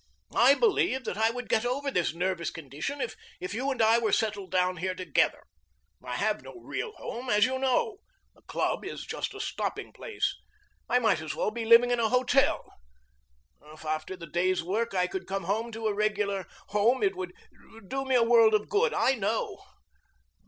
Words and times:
I 0.35 0.55
believe 0.55 1.03
that 1.03 1.15
I 1.19 1.29
would 1.29 1.47
get 1.47 1.63
over 1.63 1.91
this 1.91 2.11
nervous 2.15 2.49
condition 2.49 3.07
if 3.39 3.53
you 3.53 3.69
and 3.69 3.79
I 3.83 3.99
were 3.99 4.11
settled 4.11 4.49
down 4.49 4.77
here 4.77 4.95
together. 4.95 5.43
I 6.03 6.15
have 6.15 6.41
no 6.41 6.55
real 6.59 6.93
home, 6.93 7.29
as 7.29 7.45
you 7.45 7.59
know 7.59 7.97
the 8.33 8.41
club 8.41 8.83
is 8.83 9.05
just 9.05 9.35
a 9.35 9.39
stopping 9.39 9.93
place. 9.93 10.35
I 10.89 10.97
might 10.97 11.21
as 11.21 11.35
well 11.35 11.51
be 11.51 11.65
living 11.65 11.91
at 11.91 11.99
a 11.99 12.09
hotel. 12.09 12.65
If 13.61 13.85
after 13.85 14.17
the 14.17 14.25
day's 14.25 14.63
work 14.63 14.95
I 14.95 15.05
could 15.05 15.27
come 15.27 15.43
home 15.43 15.71
to 15.73 15.85
a 15.85 15.93
regular 15.93 16.47
home 16.69 17.03
it 17.03 17.15
would 17.15 17.31
do 17.87 18.03
me 18.03 18.15
a 18.15 18.23
world 18.23 18.55
of 18.55 18.69
good, 18.69 18.95
I 18.95 19.13
know. 19.13 19.59